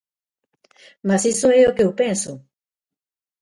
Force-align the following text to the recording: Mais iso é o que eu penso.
Mais 1.07 1.23
iso 1.33 1.47
é 1.59 1.61
o 1.65 1.75
que 1.75 1.83
eu 1.85 1.91
penso. 2.01 2.31